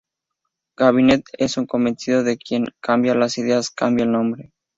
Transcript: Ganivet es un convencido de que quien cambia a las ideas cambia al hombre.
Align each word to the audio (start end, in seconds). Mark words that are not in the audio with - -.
Ganivet 0.77 1.25
es 1.37 1.57
un 1.57 1.67
convencido 1.67 2.23
de 2.23 2.35
que 2.35 2.43
quien 2.43 2.65
cambia 2.79 3.11
a 3.11 3.15
las 3.15 3.37
ideas 3.37 3.69
cambia 3.69 4.03
al 4.05 4.15
hombre. 4.15 4.51